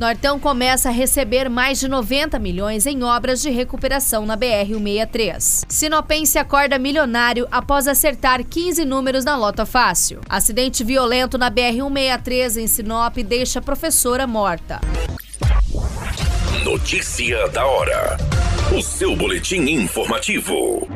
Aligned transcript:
Nortão 0.00 0.40
começa 0.40 0.88
a 0.88 0.92
receber 0.92 1.48
mais 1.48 1.78
de 1.78 1.86
90 1.86 2.38
milhões 2.38 2.84
em 2.84 3.04
obras 3.04 3.40
de 3.40 3.50
recuperação 3.50 4.26
na 4.26 4.36
BR-163. 4.36 5.64
Sinopense 5.68 6.36
acorda 6.36 6.78
milionário 6.78 7.46
após 7.50 7.86
acertar 7.86 8.44
15 8.44 8.84
números 8.84 9.24
na 9.24 9.36
Lota 9.36 9.64
Fácil. 9.64 10.20
Acidente 10.28 10.82
violento 10.82 11.38
na 11.38 11.50
BR-163 11.50 12.56
em 12.62 12.66
Sinop 12.66 13.16
deixa 13.18 13.62
professora 13.62 14.26
morta. 14.26 14.80
Notícia 16.64 17.48
da 17.48 17.64
hora. 17.64 18.16
O 18.76 18.82
seu 18.82 19.14
boletim 19.14 19.60
informativo. 19.60 20.88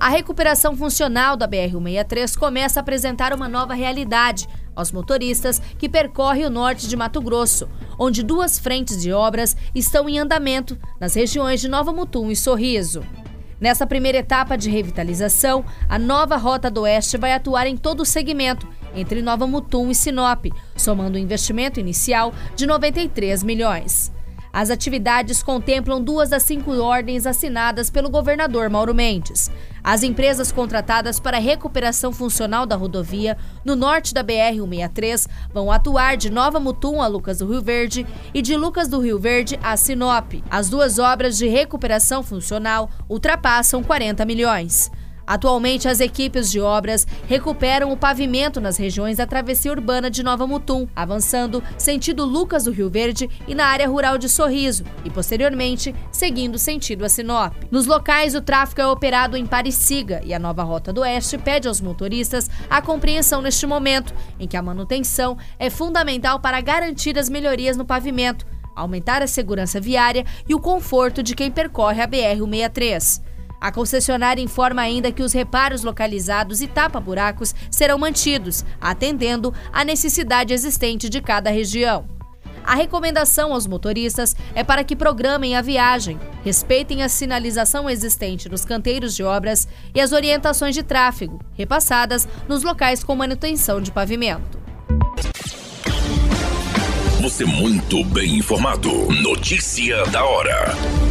A 0.00 0.08
recuperação 0.08 0.76
funcional 0.76 1.36
da 1.36 1.46
BR-163 1.46 2.36
começa 2.36 2.80
a 2.80 2.82
apresentar 2.82 3.32
uma 3.32 3.48
nova 3.48 3.74
realidade 3.74 4.48
aos 4.74 4.92
motoristas 4.92 5.60
que 5.78 5.88
percorrem 5.88 6.46
o 6.46 6.50
norte 6.50 6.88
de 6.88 6.96
Mato 6.96 7.20
Grosso, 7.20 7.68
onde 7.98 8.22
duas 8.22 8.58
frentes 8.58 9.00
de 9.00 9.12
obras 9.12 9.56
estão 9.74 10.08
em 10.08 10.18
andamento 10.18 10.78
nas 11.00 11.14
regiões 11.14 11.60
de 11.60 11.68
Nova 11.68 11.92
Mutum 11.92 12.30
e 12.30 12.36
Sorriso. 12.36 13.02
Nessa 13.60 13.86
primeira 13.86 14.18
etapa 14.18 14.56
de 14.56 14.68
revitalização, 14.68 15.64
a 15.88 15.96
nova 15.96 16.36
Rota 16.36 16.68
do 16.68 16.80
Oeste 16.80 17.16
vai 17.16 17.32
atuar 17.32 17.66
em 17.66 17.76
todo 17.76 18.00
o 18.00 18.04
segmento, 18.04 18.66
entre 18.94 19.22
Nova 19.22 19.46
Mutum 19.46 19.90
e 19.90 19.94
Sinop, 19.94 20.46
somando 20.76 21.16
um 21.16 21.20
investimento 21.20 21.78
inicial 21.78 22.34
de 22.56 22.66
93 22.66 23.42
milhões. 23.44 24.12
As 24.52 24.68
atividades 24.68 25.42
contemplam 25.42 26.02
duas 26.02 26.28
das 26.28 26.42
cinco 26.42 26.72
ordens 26.72 27.26
assinadas 27.26 27.88
pelo 27.88 28.10
governador 28.10 28.68
Mauro 28.68 28.94
Mendes. 28.94 29.50
As 29.82 30.02
empresas 30.02 30.52
contratadas 30.52 31.18
para 31.18 31.38
a 31.38 31.40
recuperação 31.40 32.12
funcional 32.12 32.66
da 32.66 32.76
rodovia 32.76 33.38
no 33.64 33.74
norte 33.74 34.12
da 34.12 34.22
BR-163 34.22 35.26
vão 35.54 35.72
atuar 35.72 36.18
de 36.18 36.30
Nova 36.30 36.60
Mutum 36.60 37.00
a 37.00 37.06
Lucas 37.06 37.38
do 37.38 37.50
Rio 37.50 37.62
Verde 37.62 38.06
e 38.34 38.42
de 38.42 38.54
Lucas 38.54 38.88
do 38.88 39.00
Rio 39.00 39.18
Verde 39.18 39.58
a 39.62 39.74
Sinop. 39.76 40.34
As 40.50 40.68
duas 40.68 40.98
obras 40.98 41.38
de 41.38 41.48
recuperação 41.48 42.22
funcional 42.22 42.90
ultrapassam 43.08 43.82
40 43.82 44.24
milhões. 44.26 44.90
Atualmente, 45.26 45.88
as 45.88 46.00
equipes 46.00 46.50
de 46.50 46.60
obras 46.60 47.06
recuperam 47.28 47.92
o 47.92 47.96
pavimento 47.96 48.60
nas 48.60 48.76
regiões 48.76 49.18
da 49.18 49.26
travessia 49.26 49.70
urbana 49.70 50.10
de 50.10 50.22
Nova 50.22 50.46
Mutum, 50.46 50.86
avançando 50.94 51.62
sentido 51.78 52.24
Lucas 52.24 52.64
do 52.64 52.72
Rio 52.72 52.90
Verde 52.90 53.30
e 53.46 53.54
na 53.54 53.66
área 53.66 53.88
rural 53.88 54.18
de 54.18 54.28
Sorriso, 54.28 54.84
e 55.04 55.10
posteriormente 55.10 55.94
seguindo 56.10 56.58
sentido 56.58 57.04
a 57.04 57.08
Sinop. 57.08 57.54
Nos 57.70 57.86
locais, 57.86 58.34
o 58.34 58.40
tráfego 58.40 58.80
é 58.80 58.86
operado 58.86 59.36
em 59.36 59.46
Pariciga 59.46 60.20
e 60.24 60.34
a 60.34 60.38
nova 60.38 60.62
Rota 60.62 60.92
do 60.92 61.02
Oeste 61.02 61.38
pede 61.38 61.68
aos 61.68 61.80
motoristas 61.80 62.50
a 62.68 62.82
compreensão 62.82 63.40
neste 63.40 63.66
momento, 63.66 64.14
em 64.38 64.46
que 64.46 64.56
a 64.56 64.62
manutenção 64.62 65.36
é 65.58 65.70
fundamental 65.70 66.40
para 66.40 66.60
garantir 66.60 67.18
as 67.18 67.28
melhorias 67.28 67.76
no 67.76 67.84
pavimento, 67.84 68.46
aumentar 68.74 69.22
a 69.22 69.26
segurança 69.26 69.80
viária 69.80 70.24
e 70.48 70.54
o 70.54 70.60
conforto 70.60 71.22
de 71.22 71.34
quem 71.34 71.50
percorre 71.50 72.00
a 72.02 72.08
BR-163. 72.08 73.31
A 73.62 73.70
concessionária 73.70 74.42
informa 74.42 74.82
ainda 74.82 75.12
que 75.12 75.22
os 75.22 75.32
reparos 75.32 75.84
localizados 75.84 76.60
e 76.60 76.66
tapa-buracos 76.66 77.54
serão 77.70 77.96
mantidos, 77.96 78.64
atendendo 78.80 79.54
à 79.72 79.84
necessidade 79.84 80.52
existente 80.52 81.08
de 81.08 81.20
cada 81.20 81.48
região. 81.48 82.04
A 82.64 82.74
recomendação 82.74 83.52
aos 83.52 83.64
motoristas 83.68 84.34
é 84.52 84.64
para 84.64 84.82
que 84.82 84.96
programem 84.96 85.54
a 85.54 85.62
viagem, 85.62 86.18
respeitem 86.44 87.04
a 87.04 87.08
sinalização 87.08 87.88
existente 87.88 88.48
nos 88.48 88.64
canteiros 88.64 89.14
de 89.14 89.22
obras 89.22 89.68
e 89.94 90.00
as 90.00 90.10
orientações 90.10 90.74
de 90.74 90.82
tráfego, 90.82 91.40
repassadas 91.54 92.26
nos 92.48 92.64
locais 92.64 93.04
com 93.04 93.14
manutenção 93.14 93.80
de 93.80 93.92
pavimento. 93.92 94.60
Você 97.20 97.44
muito 97.44 98.02
bem 98.06 98.38
informado. 98.38 98.90
Notícia 99.22 100.04
da 100.06 100.24
hora 100.24 101.01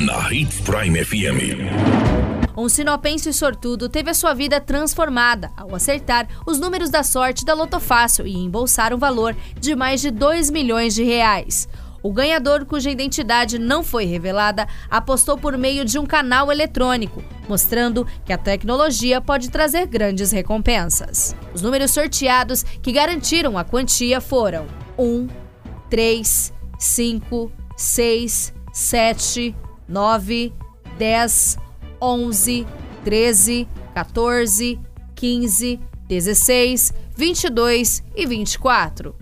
na 0.00 0.32
Hits 0.32 0.60
Prime 0.60 1.04
FM. 1.04 2.50
Um 2.56 2.68
sinopense 2.68 3.32
sortudo 3.32 3.88
teve 3.88 4.10
a 4.10 4.14
sua 4.14 4.34
vida 4.34 4.60
transformada 4.60 5.52
ao 5.56 5.74
acertar 5.74 6.26
os 6.46 6.58
números 6.58 6.90
da 6.90 7.02
sorte 7.02 7.44
da 7.44 7.54
Loto 7.54 7.78
Fácil 7.78 8.26
e 8.26 8.36
embolsar 8.36 8.92
um 8.92 8.98
valor 8.98 9.36
de 9.58 9.76
mais 9.76 10.00
de 10.00 10.10
2 10.10 10.50
milhões 10.50 10.94
de 10.94 11.04
reais. 11.04 11.68
O 12.02 12.12
ganhador, 12.12 12.64
cuja 12.64 12.90
identidade 12.90 13.58
não 13.58 13.82
foi 13.82 14.04
revelada, 14.04 14.66
apostou 14.90 15.38
por 15.38 15.56
meio 15.56 15.84
de 15.84 15.98
um 15.98 16.04
canal 16.04 16.50
eletrônico, 16.50 17.22
mostrando 17.48 18.06
que 18.24 18.32
a 18.32 18.38
tecnologia 18.38 19.20
pode 19.20 19.50
trazer 19.50 19.86
grandes 19.86 20.32
recompensas. 20.32 21.36
Os 21.54 21.62
números 21.62 21.92
sorteados 21.92 22.62
que 22.62 22.92
garantiram 22.92 23.56
a 23.56 23.64
quantia 23.64 24.20
foram 24.20 24.66
1, 24.98 25.28
3, 25.88 26.52
5, 26.78 27.52
6, 27.76 28.54
7, 28.72 29.54
9, 29.88 30.52
10, 30.98 31.58
11, 32.00 32.66
13, 33.04 33.68
14, 33.94 34.80
15, 35.14 35.80
16, 36.08 36.94
22 37.16 38.02
e 38.14 38.26
24. 38.26 39.14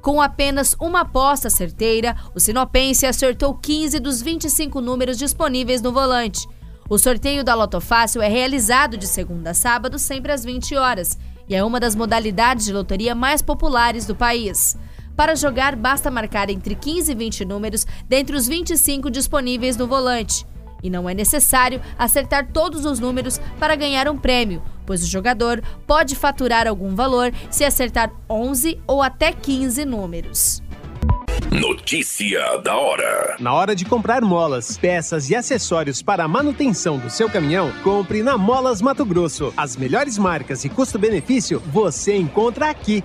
Com 0.00 0.20
apenas 0.20 0.74
uma 0.80 1.02
aposta 1.02 1.48
certeira, 1.48 2.16
o 2.34 2.40
Sinopense 2.40 3.06
acertou 3.06 3.54
15 3.54 4.00
dos 4.00 4.20
25 4.20 4.80
números 4.80 5.16
disponíveis 5.16 5.80
no 5.80 5.92
volante. 5.92 6.48
O 6.90 6.98
sorteio 6.98 7.44
da 7.44 7.54
Loto 7.54 7.80
Fácil 7.80 8.20
é 8.20 8.28
realizado 8.28 8.96
de 8.96 9.06
segunda 9.06 9.50
a 9.50 9.54
sábado, 9.54 9.98
sempre 9.98 10.32
às 10.32 10.44
20 10.44 10.74
horas, 10.76 11.16
e 11.48 11.54
é 11.54 11.62
uma 11.62 11.78
das 11.78 11.94
modalidades 11.94 12.64
de 12.64 12.72
loteria 12.72 13.14
mais 13.14 13.40
populares 13.40 14.04
do 14.04 14.14
país. 14.14 14.76
Para 15.22 15.36
jogar, 15.36 15.76
basta 15.76 16.10
marcar 16.10 16.50
entre 16.50 16.74
15 16.74 17.12
e 17.12 17.14
20 17.14 17.44
números 17.44 17.86
dentre 18.08 18.34
os 18.34 18.48
25 18.48 19.08
disponíveis 19.08 19.76
no 19.76 19.86
volante. 19.86 20.44
E 20.82 20.90
não 20.90 21.08
é 21.08 21.14
necessário 21.14 21.80
acertar 21.96 22.48
todos 22.52 22.84
os 22.84 22.98
números 22.98 23.40
para 23.56 23.76
ganhar 23.76 24.08
um 24.08 24.18
prêmio, 24.18 24.60
pois 24.84 25.00
o 25.00 25.06
jogador 25.06 25.62
pode 25.86 26.16
faturar 26.16 26.66
algum 26.66 26.96
valor 26.96 27.32
se 27.52 27.64
acertar 27.64 28.10
11 28.28 28.80
ou 28.84 29.00
até 29.00 29.30
15 29.30 29.84
números. 29.84 30.60
Notícia 31.52 32.56
da 32.58 32.74
hora. 32.74 33.36
Na 33.38 33.52
hora 33.52 33.76
de 33.76 33.84
comprar 33.84 34.22
molas, 34.22 34.76
peças 34.76 35.30
e 35.30 35.36
acessórios 35.36 36.02
para 36.02 36.24
a 36.24 36.28
manutenção 36.28 36.98
do 36.98 37.10
seu 37.10 37.30
caminhão, 37.30 37.70
compre 37.84 38.22
na 38.22 38.36
Molas 38.36 38.82
Mato 38.82 39.04
Grosso. 39.04 39.52
As 39.56 39.76
melhores 39.76 40.18
marcas 40.18 40.64
e 40.64 40.68
custo-benefício 40.68 41.60
você 41.66 42.16
encontra 42.16 42.70
aqui. 42.70 43.04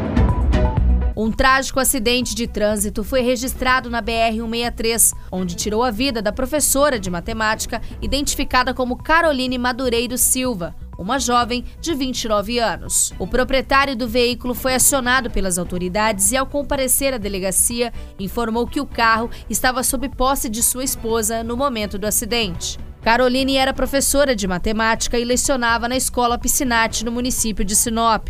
Um 1.21 1.31
trágico 1.31 1.79
acidente 1.79 2.33
de 2.33 2.47
trânsito 2.47 3.03
foi 3.03 3.21
registrado 3.21 3.91
na 3.91 4.01
BR-163, 4.01 5.13
onde 5.31 5.53
tirou 5.53 5.83
a 5.83 5.91
vida 5.91 6.19
da 6.19 6.31
professora 6.31 6.99
de 6.99 7.11
matemática, 7.11 7.79
identificada 8.01 8.73
como 8.73 8.97
Caroline 8.97 9.55
Madureiro 9.55 10.17
Silva, 10.17 10.75
uma 10.97 11.19
jovem 11.19 11.63
de 11.79 11.93
29 11.93 12.57
anos. 12.57 13.13
O 13.19 13.27
proprietário 13.27 13.95
do 13.95 14.07
veículo 14.07 14.55
foi 14.55 14.73
acionado 14.73 15.29
pelas 15.29 15.59
autoridades 15.59 16.31
e, 16.31 16.37
ao 16.37 16.47
comparecer 16.47 17.13
à 17.13 17.19
delegacia, 17.19 17.93
informou 18.19 18.65
que 18.65 18.81
o 18.81 18.87
carro 18.87 19.29
estava 19.47 19.83
sob 19.83 20.09
posse 20.09 20.49
de 20.49 20.63
sua 20.63 20.83
esposa 20.83 21.43
no 21.43 21.55
momento 21.55 21.99
do 21.99 22.07
acidente. 22.07 22.79
Caroline 23.03 23.57
era 23.57 23.75
professora 23.75 24.35
de 24.35 24.47
matemática 24.47 25.19
e 25.19 25.23
lecionava 25.23 25.87
na 25.87 25.95
escola 25.95 26.39
Piscinati, 26.39 27.05
no 27.05 27.11
município 27.11 27.63
de 27.63 27.75
Sinop. 27.75 28.29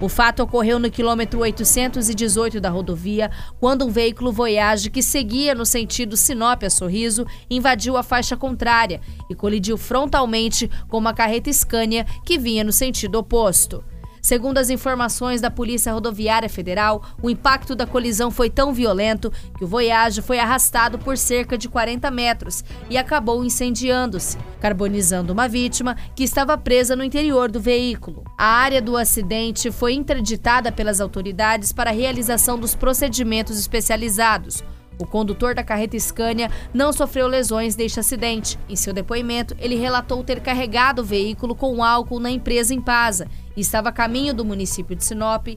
O 0.00 0.08
fato 0.08 0.44
ocorreu 0.44 0.78
no 0.78 0.88
quilômetro 0.88 1.40
818 1.40 2.60
da 2.60 2.70
rodovia, 2.70 3.32
quando 3.58 3.84
um 3.84 3.90
veículo 3.90 4.30
Voyage 4.30 4.90
que 4.90 5.02
seguia 5.02 5.56
no 5.56 5.66
sentido 5.66 6.16
Sinop 6.16 6.62
a 6.62 6.70
Sorriso 6.70 7.26
invadiu 7.50 7.96
a 7.96 8.02
faixa 8.04 8.36
contrária 8.36 9.00
e 9.28 9.34
colidiu 9.34 9.76
frontalmente 9.76 10.70
com 10.88 10.98
uma 10.98 11.12
carreta 11.12 11.52
Scania 11.52 12.06
que 12.24 12.38
vinha 12.38 12.62
no 12.62 12.72
sentido 12.72 13.16
oposto. 13.16 13.82
Segundo 14.20 14.58
as 14.58 14.70
informações 14.70 15.40
da 15.40 15.50
Polícia 15.50 15.92
Rodoviária 15.92 16.48
Federal, 16.48 17.02
o 17.22 17.30
impacto 17.30 17.74
da 17.74 17.86
colisão 17.86 18.30
foi 18.30 18.50
tão 18.50 18.72
violento 18.72 19.32
que 19.56 19.64
o 19.64 19.66
Voyage 19.66 20.22
foi 20.22 20.38
arrastado 20.38 20.98
por 20.98 21.16
cerca 21.16 21.56
de 21.56 21.68
40 21.68 22.10
metros 22.10 22.64
e 22.90 22.96
acabou 22.96 23.44
incendiando-se, 23.44 24.38
carbonizando 24.60 25.32
uma 25.32 25.48
vítima 25.48 25.96
que 26.14 26.24
estava 26.24 26.56
presa 26.58 26.96
no 26.96 27.04
interior 27.04 27.50
do 27.50 27.60
veículo. 27.60 28.24
A 28.36 28.46
área 28.46 28.82
do 28.82 28.96
acidente 28.96 29.70
foi 29.70 29.94
interditada 29.94 30.70
pelas 30.72 31.00
autoridades 31.00 31.72
para 31.72 31.90
a 31.90 31.94
realização 31.94 32.58
dos 32.58 32.74
procedimentos 32.74 33.58
especializados. 33.58 34.62
O 34.98 35.06
condutor 35.06 35.54
da 35.54 35.62
carreta 35.62 35.98
Scania 35.98 36.50
não 36.74 36.92
sofreu 36.92 37.28
lesões 37.28 37.76
deste 37.76 38.00
acidente. 38.00 38.58
Em 38.68 38.74
seu 38.74 38.92
depoimento, 38.92 39.56
ele 39.58 39.76
relatou 39.76 40.24
ter 40.24 40.40
carregado 40.40 41.02
o 41.02 41.04
veículo 41.04 41.54
com 41.54 41.84
álcool 41.84 42.18
na 42.18 42.30
empresa 42.30 42.74
Impasa 42.74 43.28
e 43.56 43.60
estava 43.60 43.90
a 43.90 43.92
caminho 43.92 44.34
do 44.34 44.44
município 44.44 44.96
de 44.96 45.04
Sinop 45.04 45.48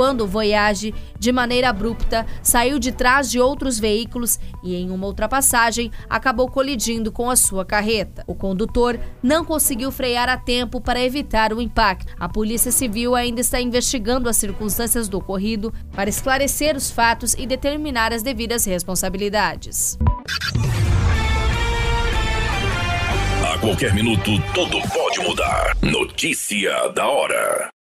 quando 0.00 0.22
o 0.22 0.26
Voyage, 0.26 0.94
de 1.18 1.30
maneira 1.30 1.68
abrupta, 1.68 2.24
saiu 2.42 2.78
de 2.78 2.90
trás 2.90 3.30
de 3.30 3.38
outros 3.38 3.78
veículos 3.78 4.38
e, 4.64 4.74
em 4.74 4.90
uma 4.90 5.06
ultrapassagem, 5.06 5.92
acabou 6.08 6.48
colidindo 6.48 7.12
com 7.12 7.28
a 7.28 7.36
sua 7.36 7.66
carreta. 7.66 8.24
O 8.26 8.34
condutor 8.34 8.98
não 9.22 9.44
conseguiu 9.44 9.92
frear 9.92 10.26
a 10.26 10.38
tempo 10.38 10.80
para 10.80 11.04
evitar 11.04 11.52
o 11.52 11.60
impacto. 11.60 12.14
A 12.18 12.26
Polícia 12.30 12.72
Civil 12.72 13.14
ainda 13.14 13.42
está 13.42 13.60
investigando 13.60 14.26
as 14.26 14.38
circunstâncias 14.38 15.06
do 15.06 15.18
ocorrido 15.18 15.70
para 15.92 16.08
esclarecer 16.08 16.74
os 16.74 16.90
fatos 16.90 17.34
e 17.34 17.46
determinar 17.46 18.10
as 18.10 18.22
devidas 18.22 18.64
responsabilidades. 18.64 19.98
A 23.54 23.58
qualquer 23.58 23.92
minuto, 23.92 24.30
tudo 24.54 24.80
pode 24.94 25.20
mudar. 25.20 25.76
Notícia 25.82 26.88
da 26.88 27.06
hora. 27.06 27.79